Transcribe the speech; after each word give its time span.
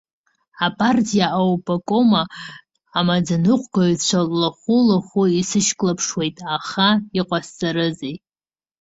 Апартиа 0.67 1.27
аобкомаа 1.39 2.25
амаӡаныҟәгаҩцәа 2.97 4.19
лахә-лахәы 4.39 5.23
исышьклаԥшуеит, 5.39 6.37
аха 6.55 6.87
иҟасҵарызеи?! 7.19 8.15